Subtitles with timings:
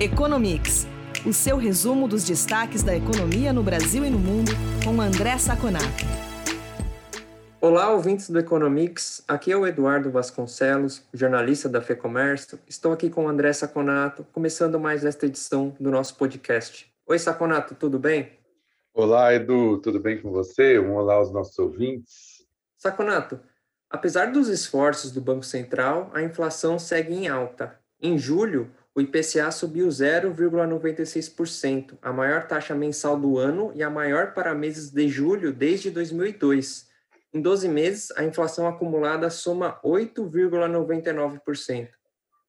[0.00, 0.86] Economics,
[1.26, 4.52] o seu resumo dos destaques da economia no Brasil e no mundo,
[4.84, 6.04] com André Saconato.
[7.60, 9.24] Olá, ouvintes do Economics.
[9.26, 12.60] Aqui é o Eduardo Vasconcelos, jornalista da FEComércio.
[12.68, 16.88] Estou aqui com o André Saconato, começando mais esta edição do nosso podcast.
[17.04, 18.30] Oi, Saconato, tudo bem?
[18.94, 20.78] Olá, Edu, tudo bem com você?
[20.78, 22.46] Um olá aos nossos ouvintes.
[22.76, 23.40] Saconato,
[23.90, 27.76] apesar dos esforços do Banco Central, a inflação segue em alta.
[28.00, 34.34] Em julho, o IPCA subiu 0,96%, a maior taxa mensal do ano e a maior
[34.34, 36.88] para meses de julho desde 2002.
[37.32, 41.90] Em 12 meses, a inflação acumulada soma 8,99%.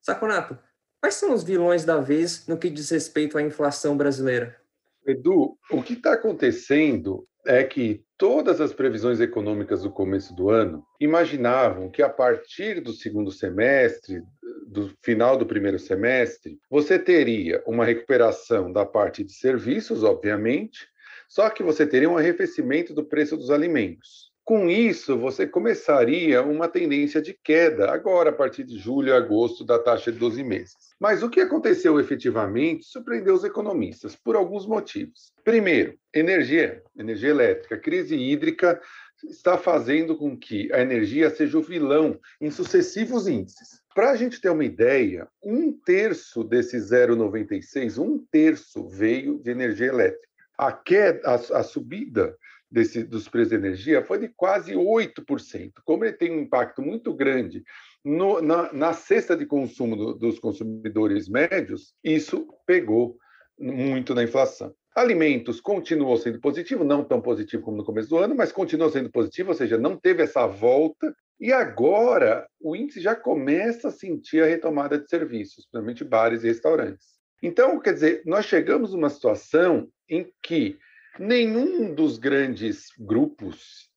[0.01, 0.57] Saconato,
[0.99, 4.59] quais são os vilões da vez no que diz respeito à inflação brasileira?
[5.05, 10.85] Edu, o que está acontecendo é que todas as previsões econômicas do começo do ano
[10.99, 14.21] imaginavam que a partir do segundo semestre,
[14.67, 20.85] do final do primeiro semestre, você teria uma recuperação da parte de serviços, obviamente,
[21.29, 24.28] só que você teria um arrefecimento do preço dos alimentos.
[24.49, 29.63] Com isso, você começaria uma tendência de queda, agora a partir de julho e agosto,
[29.63, 30.75] da taxa de 12 meses.
[30.99, 35.31] Mas o que aconteceu efetivamente surpreendeu os economistas, por alguns motivos.
[35.43, 37.77] Primeiro, energia, energia elétrica.
[37.77, 38.81] Crise hídrica
[39.23, 43.83] está fazendo com que a energia seja o vilão em sucessivos índices.
[43.93, 49.89] Para a gente ter uma ideia, um terço desse 0,96, um terço veio de energia
[49.89, 50.27] elétrica.
[50.57, 52.35] A, queda, a, a subida
[52.71, 55.71] desse, dos preços de energia foi de quase 8%.
[55.83, 57.63] Como ele tem um impacto muito grande
[58.03, 63.17] no, na, na, cesta de consumo do, dos consumidores médios, isso pegou
[63.57, 64.73] muito na inflação.
[64.95, 69.11] Alimentos continuou sendo positivo, não tão positivo como no começo do ano, mas continuou sendo
[69.11, 71.13] positivo, ou seja, não teve essa volta.
[71.39, 76.47] E agora o índice já começa a sentir a retomada de serviços, principalmente bares e
[76.47, 77.19] restaurantes.
[77.41, 80.77] Então, quer dizer, nós chegamos numa situação em que
[81.19, 83.89] nenhum dos grandes grupos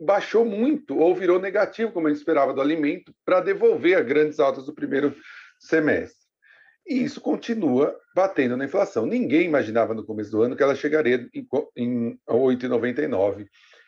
[0.00, 4.38] baixou muito ou virou negativo, como a gente esperava do alimento, para devolver as grandes
[4.40, 5.14] altas do primeiro
[5.58, 6.26] semestre.
[6.86, 9.06] E isso continua batendo na inflação.
[9.06, 11.46] Ninguém imaginava no começo do ano que ela chegaria em
[12.28, 13.46] 8,99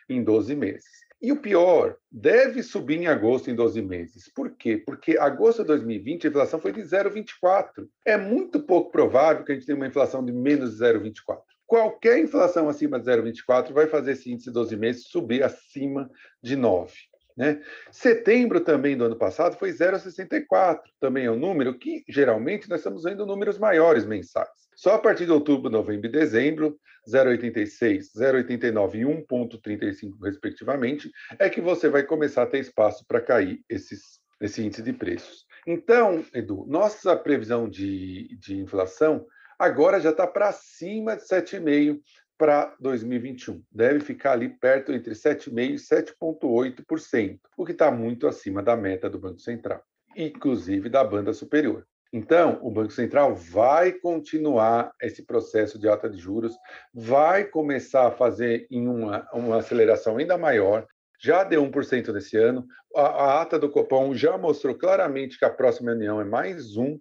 [0.09, 1.01] em 12 meses.
[1.21, 4.31] E o pior, deve subir em agosto em 12 meses.
[4.33, 4.81] Por quê?
[4.83, 7.87] Porque agosto de 2020 a inflação foi de 0,24.
[8.05, 12.19] É muito pouco provável que a gente tenha uma inflação de menos de 0,24 qualquer
[12.19, 16.11] inflação acima de 0,24 vai fazer esse índice de 12 meses subir acima
[16.43, 16.93] de 9.
[17.37, 17.61] Né?
[17.89, 23.03] Setembro também do ano passado foi 0,64, também é um número que geralmente nós estamos
[23.03, 24.49] vendo números maiores mensais.
[24.75, 26.77] Só a partir de outubro, novembro e dezembro,
[27.09, 31.09] 0,86, 0,89 e 1,35 respectivamente,
[31.39, 35.45] é que você vai começar a ter espaço para cair esses, esse índice de preços.
[35.65, 39.25] Então, Edu, nossa previsão de, de inflação
[39.61, 42.01] agora já está para cima de 7,5%
[42.35, 43.63] para 2021.
[43.71, 49.07] Deve ficar ali perto entre 7,5% e 7,8%, o que está muito acima da meta
[49.07, 49.83] do Banco Central,
[50.15, 51.85] inclusive da banda superior.
[52.11, 56.55] Então, o Banco Central vai continuar esse processo de alta de juros,
[56.91, 60.87] vai começar a fazer em uma, uma aceleração ainda maior,
[61.21, 62.65] já deu 1% nesse ano.
[62.95, 66.97] A, a, ata do Copom já mostrou claramente que a próxima reunião é mais um.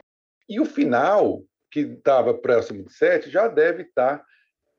[0.46, 4.24] E o final que estava próximo de 7, já deve estar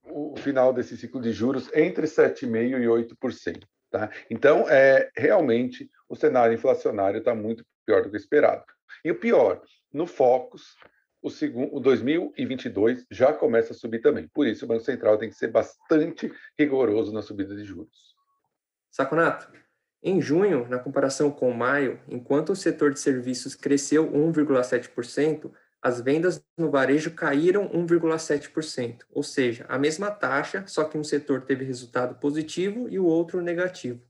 [0.04, 3.64] o final desse ciclo de juros entre 7,5% e 8%.
[3.90, 4.10] Tá?
[4.30, 8.64] Então, é, realmente, o cenário inflacionário está muito pior do que esperado.
[9.04, 9.62] E o pior,
[9.94, 10.76] no Focus,
[11.22, 14.28] o, segundo, o 2022 já começa a subir também.
[14.34, 18.16] Por isso, o Banco Central tem que ser bastante rigoroso na subida de juros.
[18.90, 19.52] Saconato,
[20.04, 26.44] em junho, na comparação com maio, enquanto o setor de serviços cresceu 1,7%, as vendas
[26.56, 32.16] no varejo caíram 1,7%, ou seja, a mesma taxa, só que um setor teve resultado
[32.20, 34.02] positivo e o outro negativo.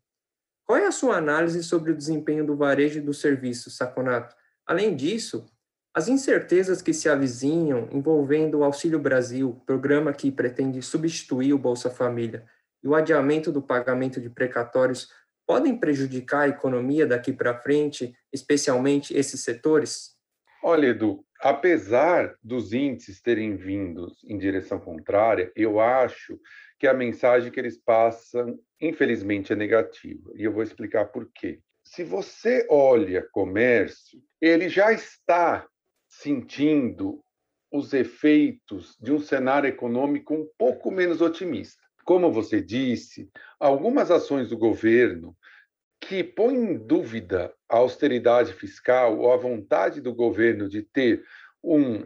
[0.65, 4.35] Qual é a sua análise sobre o desempenho do varejo e do serviço, Saconato?
[4.65, 5.45] Além disso,
[5.93, 11.89] as incertezas que se avizinham envolvendo o Auxílio Brasil, programa que pretende substituir o Bolsa
[11.89, 12.45] Família,
[12.83, 15.09] e o adiamento do pagamento de precatórios
[15.45, 20.15] podem prejudicar a economia daqui para frente, especialmente esses setores?
[20.63, 26.39] Olha, Edu, apesar dos índices terem vindo em direção contrária, eu acho
[26.79, 30.31] que a mensagem que eles passam, infelizmente, é negativa.
[30.35, 31.59] E eu vou explicar por quê.
[31.83, 35.67] Se você olha comércio, ele já está
[36.07, 37.23] sentindo
[37.71, 41.81] os efeitos de um cenário econômico um pouco menos otimista.
[42.03, 43.29] Como você disse,
[43.59, 45.35] algumas ações do governo
[46.01, 51.23] que põe em dúvida a austeridade fiscal ou a vontade do governo de ter
[51.63, 52.05] um,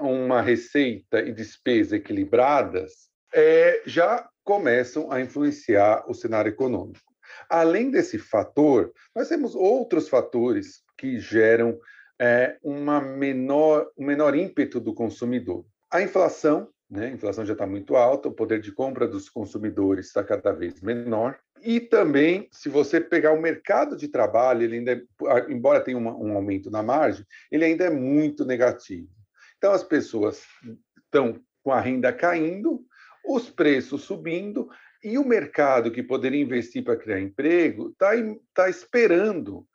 [0.00, 7.04] uma, receita e despesa equilibradas, é, já começam a influenciar o cenário econômico.
[7.50, 11.78] Além desse fator, nós temos outros fatores que geram
[12.18, 15.66] é, uma menor, um menor ímpeto do consumidor.
[15.90, 17.06] A inflação, né?
[17.06, 20.80] a inflação já está muito alta, o poder de compra dos consumidores está cada vez
[20.80, 21.38] menor.
[21.62, 26.14] E também, se você pegar o mercado de trabalho, ele ainda, é, embora tenha uma,
[26.14, 29.08] um aumento na margem, ele ainda é muito negativo.
[29.58, 30.44] Então, as pessoas
[31.04, 32.84] estão com a renda caindo,
[33.24, 34.68] os preços subindo,
[35.02, 38.10] e o mercado que poderia investir para criar emprego está
[38.54, 39.66] tá esperando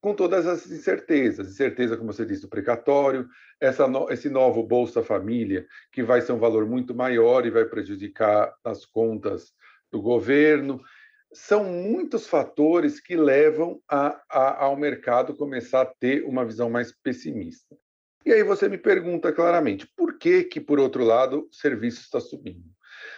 [0.00, 1.48] com todas as incertezas.
[1.48, 3.28] Incerteza, como você disse, do precatório,
[3.60, 7.64] essa no, esse novo Bolsa Família, que vai ser um valor muito maior e vai
[7.64, 9.52] prejudicar as contas
[9.90, 10.80] do governo.
[11.36, 16.90] São muitos fatores que levam a, a, ao mercado começar a ter uma visão mais
[16.90, 17.76] pessimista.
[18.24, 22.20] E aí você me pergunta claramente, por que que, por outro lado, o serviço está
[22.20, 22.64] subindo?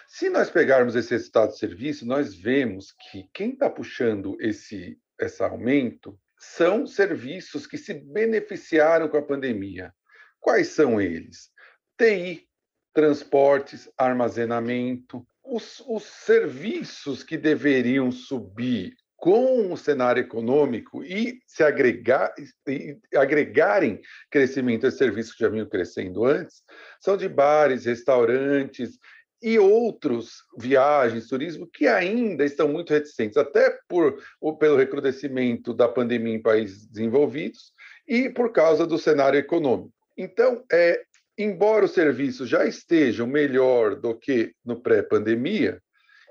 [0.09, 5.41] Se nós pegarmos esse resultado de serviço, nós vemos que quem está puxando esse, esse
[5.43, 9.95] aumento são serviços que se beneficiaram com a pandemia.
[10.41, 11.51] Quais são eles?
[11.97, 12.49] TI,
[12.93, 22.33] transportes, armazenamento, os, os serviços que deveriam subir com o cenário econômico e se agregar,
[22.69, 24.01] e agregarem
[24.31, 26.63] crescimento a serviços que já vinham crescendo antes,
[27.01, 28.97] são de bares, restaurantes
[29.43, 34.23] e outros viagens, turismo, que ainda estão muito reticentes, até por,
[34.59, 37.73] pelo recrudescimento da pandemia em países desenvolvidos
[38.07, 39.93] e por causa do cenário econômico.
[40.17, 41.01] Então, é,
[41.39, 45.81] embora os serviços já estejam melhor do que no pré-pandemia,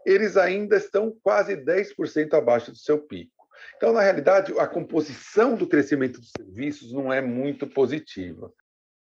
[0.06, 3.32] eles ainda estão quase 10% abaixo do seu pico.
[3.76, 8.52] Então, na realidade, a composição do crescimento dos serviços não é muito positiva.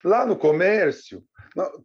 [0.05, 1.25] Lá no comércio,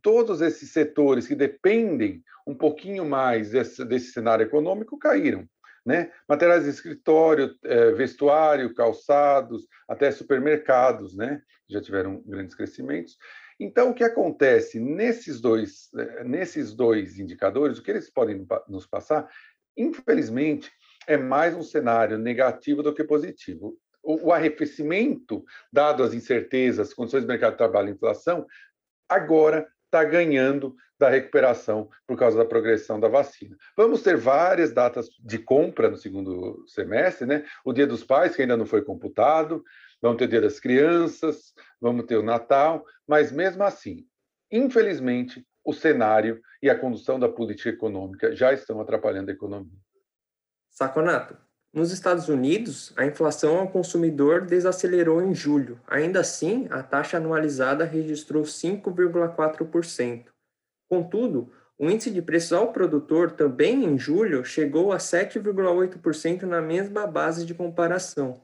[0.02, 5.48] todos esses setores que dependem um pouquinho mais desse, desse cenário econômico caíram.
[5.86, 6.12] Né?
[6.28, 11.42] Materiais de escritório, é, vestuário, calçados, até supermercados, né?
[11.68, 13.18] Já tiveram grandes crescimentos.
[13.64, 18.88] Então, o que acontece nesses dois, é, nesses dois indicadores, o que eles podem nos
[18.88, 19.30] passar,
[19.78, 20.72] infelizmente,
[21.08, 27.28] é mais um cenário negativo do que positivo o, arrefecimento, dado as incertezas, condições do
[27.28, 28.46] mercado de trabalho e inflação,
[29.08, 33.58] agora está ganhando da recuperação por causa da progressão da vacina.
[33.76, 37.44] Vamos ter várias datas de compra no segundo semestre, né?
[37.66, 39.64] O Dia dos Pais, que ainda não foi computado,
[40.02, 44.06] vamos ter Dia das Crianças, vamos ter o Natal, mas mesmo assim,
[44.52, 49.78] infelizmente, o cenário e a condução da política econômica já estão atrapalhando a economia.
[50.70, 51.38] Saconato,
[51.74, 55.80] nos Estados Unidos, a inflação ao consumidor desacelerou em julho.
[55.88, 60.26] Ainda assim, a taxa anualizada registrou 5,4%.
[60.90, 61.50] Contudo,
[61.80, 67.46] o índice de preços ao produtor também em julho chegou a 7,8% na mesma base
[67.46, 68.42] de comparação.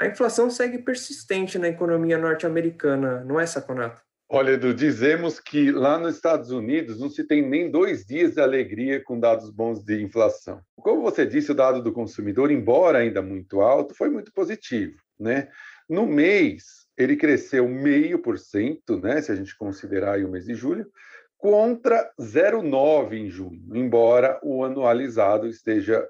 [0.00, 4.02] A inflação segue persistente na economia norte-americana, não é, Saconato?
[4.28, 8.40] Olha, Edu, dizemos que lá nos Estados Unidos não se tem nem dois dias de
[8.40, 10.60] alegria com dados bons de inflação.
[10.76, 14.96] Como você disse, o dado do consumidor, embora ainda muito alto, foi muito positivo.
[15.20, 15.48] Né?
[15.88, 20.90] No mês, ele cresceu 0,5%, né, se a gente considerar o mês de julho,
[21.36, 26.08] contra 0,9% em junho, embora o anualizado esteja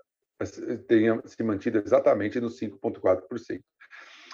[0.88, 3.60] tenha se mantido exatamente no 5,4%.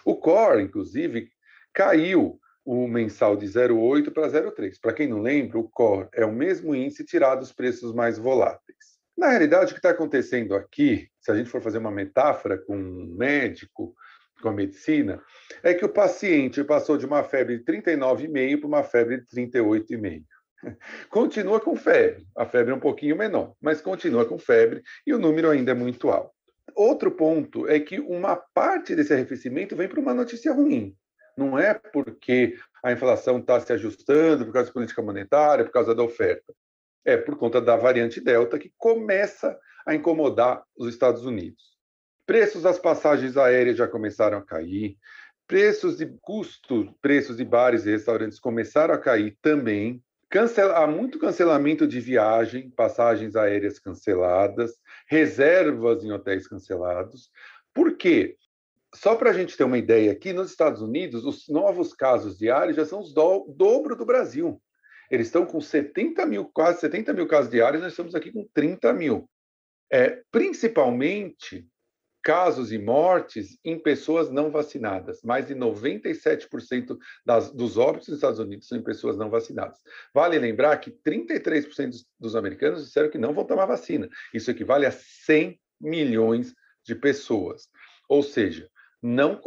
[0.05, 1.31] O core, inclusive,
[1.73, 4.75] caiu o mensal de 0,8 para 0,3.
[4.81, 8.79] Para quem não lembra, o core é o mesmo índice tirado os preços mais voláteis.
[9.17, 12.77] Na realidade, o que está acontecendo aqui, se a gente for fazer uma metáfora com
[12.77, 13.95] um médico,
[14.41, 15.23] com a medicina,
[15.63, 20.25] é que o paciente passou de uma febre de 39,5 para uma febre de 38,5.
[21.11, 25.19] Continua com febre, a febre é um pouquinho menor, mas continua com febre e o
[25.19, 26.33] número ainda é muito alto.
[26.75, 30.97] Outro ponto é que uma parte desse arrefecimento vem para uma notícia ruim.
[31.37, 35.95] Não é porque a inflação está se ajustando por causa da política monetária, por causa
[35.95, 36.55] da oferta.
[37.05, 41.71] É por conta da variante Delta que começa a incomodar os Estados Unidos.
[42.27, 44.97] Preços das passagens aéreas já começaram a cair,
[45.47, 50.01] preços de custo, preços de bares e restaurantes começaram a cair também.
[50.33, 54.73] Há muito cancelamento de viagem, passagens aéreas canceladas,
[55.09, 57.31] reservas em hotéis cancelados.
[57.75, 58.37] Por quê?
[58.95, 62.77] Só para a gente ter uma ideia, aqui nos Estados Unidos, os novos casos diários
[62.77, 64.61] já são os do, dobro do Brasil.
[65.11, 68.93] Eles estão com 70 mil, quase 70 mil casos diários, nós estamos aqui com 30
[68.93, 69.29] mil.
[69.93, 71.67] É, principalmente
[72.23, 75.23] casos e mortes em pessoas não vacinadas.
[75.23, 79.79] Mais de 97% das, dos óbitos nos Estados Unidos são em pessoas não vacinadas.
[80.15, 84.09] Vale lembrar que 33% dos americanos disseram que não vão tomar vacina.
[84.35, 87.69] Isso equivale a 100 milhões de pessoas.
[88.09, 88.69] Ou seja,
[89.03, 89.41] não,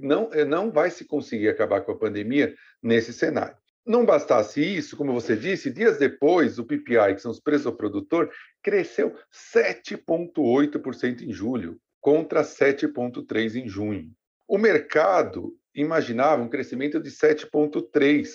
[0.00, 3.56] não, eh, não vai se conseguir acabar com a pandemia nesse cenário.
[3.86, 7.76] Não bastasse isso, como você disse, dias depois, o PPI, que são os preços ao
[7.76, 8.30] produtor,
[8.62, 9.16] cresceu
[9.56, 14.10] 7,8% em julho, contra 7,3% em junho.
[14.48, 18.28] O mercado imaginava um crescimento de 7,3%,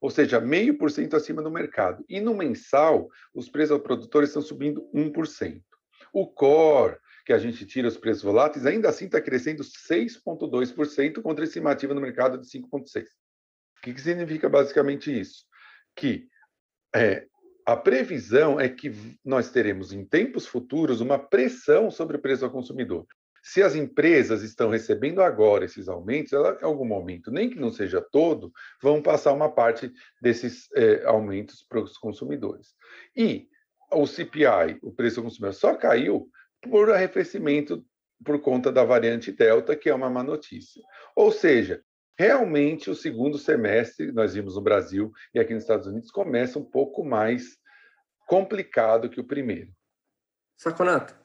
[0.00, 2.04] ou seja, meio por cento acima do mercado.
[2.08, 5.62] E no mensal, os preços ao produtor estão subindo 1%.
[6.12, 11.44] O core, que a gente tira os preços voláteis, ainda assim está crescendo 6,2% contra
[11.44, 13.04] a estimativa no mercado de 5,6%.
[13.04, 15.44] O que, que significa basicamente isso?
[15.96, 16.26] Que
[16.94, 17.26] é,
[17.66, 18.92] a previsão é que
[19.24, 23.06] nós teremos em tempos futuros uma pressão sobre o preço ao consumidor.
[23.42, 27.72] Se as empresas estão recebendo agora esses aumentos, ela, em algum momento, nem que não
[27.72, 32.68] seja todo, vão passar uma parte desses é, aumentos para os consumidores.
[33.16, 33.48] E
[33.90, 36.28] o CPI, o preço ao consumidor, só caiu
[36.62, 37.84] por arrefecimento
[38.24, 40.80] por conta da variante Delta, que é uma má notícia.
[41.16, 41.82] Ou seja,
[42.22, 46.64] realmente o segundo semestre, nós vimos no Brasil e aqui nos Estados Unidos, começa um
[46.64, 47.58] pouco mais
[48.28, 49.72] complicado que o primeiro.
[50.56, 51.16] Saconato,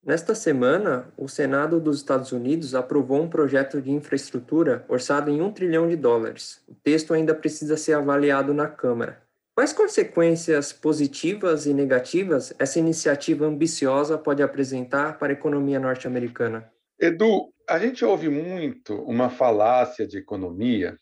[0.00, 5.52] nesta semana, o Senado dos Estados Unidos aprovou um projeto de infraestrutura orçado em um
[5.52, 6.62] trilhão de dólares.
[6.68, 9.24] O texto ainda precisa ser avaliado na Câmara.
[9.56, 16.72] Quais consequências positivas e negativas essa iniciativa ambiciosa pode apresentar para a economia norte-americana?
[17.00, 20.96] Edu, a gente ouve muito uma falácia de economia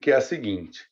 [0.00, 0.86] que é a seguinte: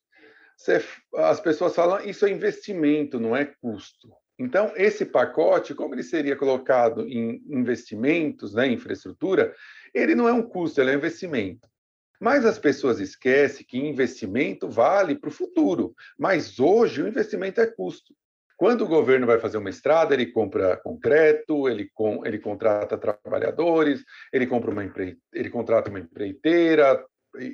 [1.17, 4.11] as pessoas falam isso é investimento, não é custo.
[4.39, 9.55] Então, esse pacote, como ele seria colocado em investimentos, né, infraestrutura,
[9.93, 11.69] ele não é um custo, ele é um investimento.
[12.21, 17.67] Mas as pessoas esquecem que investimento vale para o futuro, mas hoje o investimento é
[17.67, 18.15] custo.
[18.57, 24.05] Quando o governo vai fazer uma estrada, ele compra concreto, ele, com, ele contrata trabalhadores,
[24.33, 27.05] ele, compra uma empre, ele contrata uma empreiteira
[27.39, 27.45] e,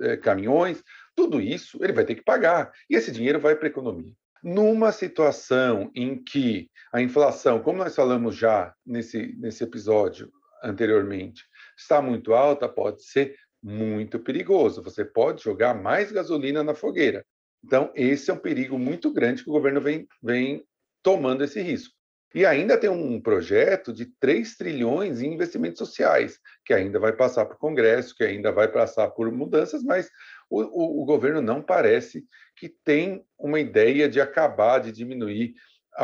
[0.00, 0.82] e é, caminhões,
[1.16, 2.70] tudo isso ele vai ter que pagar.
[2.88, 4.12] E esse dinheiro vai para a economia.
[4.42, 10.30] Numa situação em que a inflação, como nós falamos já nesse, nesse episódio
[10.62, 11.42] anteriormente,
[11.76, 14.82] está muito alta, pode ser muito perigoso.
[14.82, 17.24] Você pode jogar mais gasolina na fogueira.
[17.64, 20.62] Então, esse é um perigo muito grande que o governo vem, vem
[21.02, 21.94] tomando esse risco.
[22.34, 27.46] E ainda tem um projeto de 3 trilhões em investimentos sociais, que ainda vai passar
[27.46, 30.10] por Congresso, que ainda vai passar por mudanças, mas
[30.50, 32.24] o, o, o governo não parece
[32.56, 35.54] que tem uma ideia de acabar, de diminuir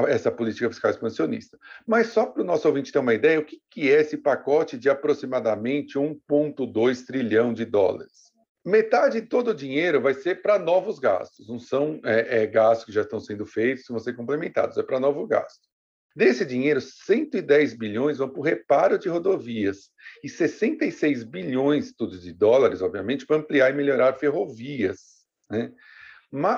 [0.07, 1.59] essa política fiscal expansionista.
[1.87, 4.79] Mas só para o nosso ouvinte ter uma ideia, o que, que é esse pacote
[4.79, 8.30] de aproximadamente 1,2 trilhão de dólares?
[8.65, 12.85] Metade de todo o dinheiro vai ser para novos gastos, não são é, é, gastos
[12.85, 15.71] que já estão sendo feitos, vão ser complementados, é para novo gasto.
[16.15, 19.91] Desse dinheiro, 110 bilhões vão para o reparo de rodovias
[20.23, 25.25] e 66 bilhões, tudo de dólares, obviamente, para ampliar e melhorar ferrovias.
[25.49, 25.73] Né?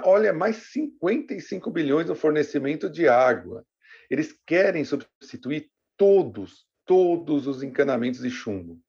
[0.04, 3.64] olha, mais 55 bilhões no fornecimento de água.
[4.11, 8.80] Eles querem substituir todos, todos os encanamentos de chumbo.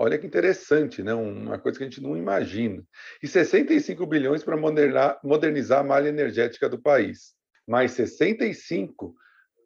[0.00, 1.12] Olha que interessante, né?
[1.12, 2.84] uma coisa que a gente não imagina.
[3.20, 7.34] E 65 bilhões para modernizar a malha energética do país.
[7.66, 9.12] Mais 65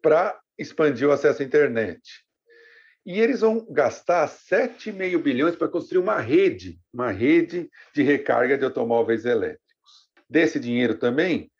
[0.01, 2.01] para expandir o acesso à internet.
[3.05, 8.65] E eles vão gastar 7,5 bilhões para construir uma rede, uma rede de recarga de
[8.65, 9.61] automóveis elétricos.
[10.27, 11.51] Desse dinheiro também,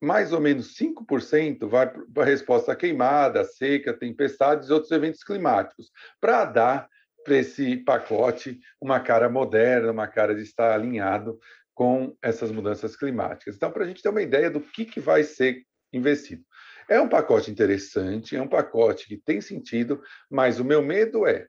[0.00, 5.22] mais ou menos 5% vai para a resposta à queimada, seca, tempestades e outros eventos
[5.22, 6.88] climáticos, para dar
[7.26, 11.38] para esse pacote uma cara moderna, uma cara de estar alinhado
[11.74, 13.56] com essas mudanças climáticas.
[13.56, 16.44] Então, para a gente ter uma ideia do que, que vai ser investido.
[16.88, 21.46] É um pacote interessante, é um pacote que tem sentido, mas o meu medo é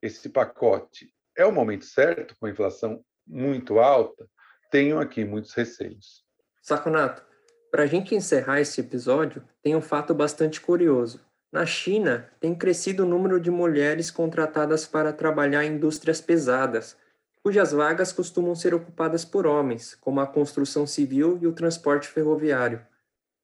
[0.00, 4.26] esse pacote é o momento certo, com a inflação muito alta,
[4.70, 6.24] tenho aqui muitos receios.
[6.62, 7.24] Saconato,
[7.70, 11.24] para a gente encerrar esse episódio, tem um fato bastante curioso.
[11.50, 16.94] Na China, tem crescido o número de mulheres contratadas para trabalhar em indústrias pesadas,
[17.42, 22.84] cujas vagas costumam ser ocupadas por homens, como a construção civil e o transporte ferroviário.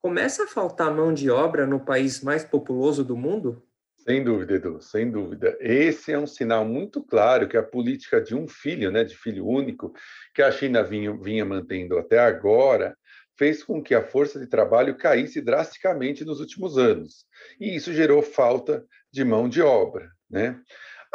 [0.03, 3.63] Começa a faltar mão de obra no país mais populoso do mundo?
[3.97, 5.57] Sem dúvida, Edu, sem dúvida.
[5.59, 9.47] Esse é um sinal muito claro que a política de um filho, né, de filho
[9.47, 9.95] único,
[10.35, 12.95] que a China vinha, vinha mantendo até agora,
[13.37, 17.27] fez com que a força de trabalho caísse drasticamente nos últimos anos.
[17.61, 20.11] E isso gerou falta de mão de obra.
[20.31, 20.61] Né?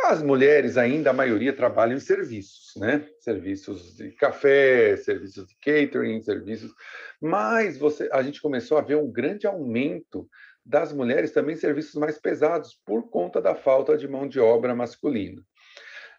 [0.05, 3.05] As mulheres ainda, a maioria, trabalham em serviços, né?
[3.19, 6.71] Serviços de café, serviços de catering, serviços.
[7.21, 10.27] Mas você, a gente começou a ver um grande aumento
[10.65, 14.73] das mulheres também em serviços mais pesados por conta da falta de mão de obra
[14.73, 15.41] masculina.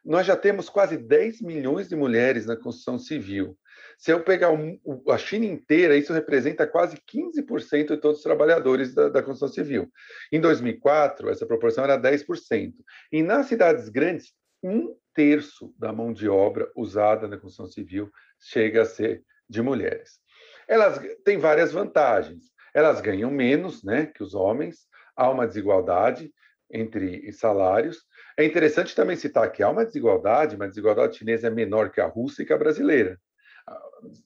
[0.04, 3.57] Nós já temos quase 10 milhões de mulheres na construção civil.
[4.00, 4.80] Se eu pegar um,
[5.11, 9.92] a China inteira, isso representa quase 15% de todos os trabalhadores da, da, construção civil.
[10.33, 12.73] Em 2004, essa proporção era 10%.
[13.12, 18.80] E nas cidades grandes, um terço da mão de obra usada na construção civil chega
[18.80, 20.19] a ser de mulheres.
[20.66, 22.45] Elas têm várias vantagens.
[22.73, 26.33] Elas ganham menos né, que os homens, há uma desigualdade
[26.73, 27.99] entre salários.
[28.35, 32.00] É interessante também citar que há uma desigualdade, mas a desigualdade chinesa é menor que
[32.00, 33.21] a russa e que a brasileira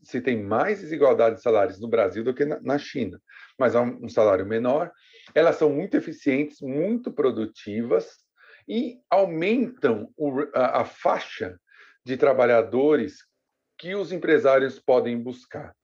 [0.02, 3.20] se tem mais desigualdade de salários no Brasil do que na China,
[3.58, 4.90] mas há um salário menor.
[5.34, 8.24] Elas são muito eficientes, muito produtivas
[8.68, 10.10] e aumentam
[10.54, 11.58] a, faixa
[12.04, 13.18] de trabalhadores
[13.78, 15.74] que os empresários podem buscar.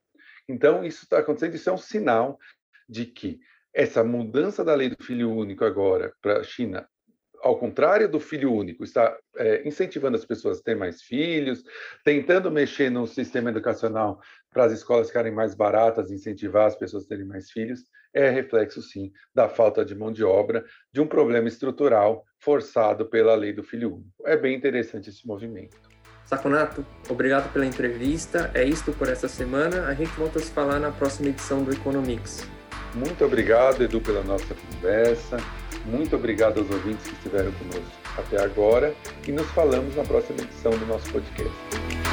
[0.47, 2.39] Então, isso está acontecendo, isso é um sinal
[2.87, 3.39] de que
[3.73, 6.87] essa mudança da lei do filho único agora para a China
[7.41, 11.63] ao contrário do filho único, está é, incentivando as pessoas a ter mais filhos,
[12.03, 14.19] tentando mexer no sistema educacional
[14.51, 17.83] para as escolas ficarem mais baratas, incentivar as pessoas a terem mais filhos,
[18.13, 23.35] é reflexo, sim, da falta de mão de obra, de um problema estrutural forçado pela
[23.35, 24.11] lei do filho único.
[24.25, 25.77] É bem interessante esse movimento.
[26.25, 28.51] Saconato, obrigado pela entrevista.
[28.53, 29.87] É isto por essa semana.
[29.87, 32.47] A gente volta a se falar na próxima edição do Economics.
[32.93, 35.37] Muito obrigado, Edu, pela nossa conversa.
[35.85, 38.93] Muito obrigado aos ouvintes que estiveram conosco até agora
[39.27, 42.10] e nos falamos na próxima edição do nosso podcast.